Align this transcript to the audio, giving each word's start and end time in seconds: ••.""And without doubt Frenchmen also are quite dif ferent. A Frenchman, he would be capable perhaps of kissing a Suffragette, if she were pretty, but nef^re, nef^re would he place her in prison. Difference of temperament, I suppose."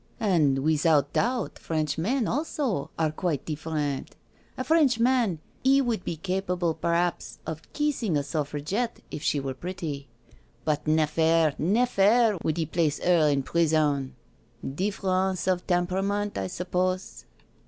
••.""And 0.41 0.57
without 0.63 1.13
doubt 1.13 1.59
Frenchmen 1.59 2.27
also 2.27 2.89
are 2.97 3.11
quite 3.11 3.45
dif 3.45 3.65
ferent. 3.65 4.07
A 4.57 4.63
Frenchman, 4.63 5.37
he 5.63 5.79
would 5.79 6.03
be 6.03 6.15
capable 6.15 6.73
perhaps 6.73 7.37
of 7.45 7.61
kissing 7.71 8.17
a 8.17 8.23
Suffragette, 8.23 9.03
if 9.11 9.21
she 9.21 9.39
were 9.39 9.53
pretty, 9.53 10.07
but 10.65 10.85
nef^re, 10.85 11.55
nef^re 11.59 12.43
would 12.43 12.57
he 12.57 12.65
place 12.65 12.97
her 12.97 13.29
in 13.29 13.43
prison. 13.43 14.15
Difference 14.67 15.45
of 15.45 15.67
temperament, 15.67 16.35
I 16.35 16.47
suppose." 16.47 17.25